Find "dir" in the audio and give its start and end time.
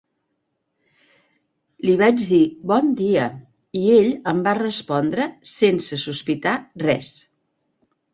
2.29-2.39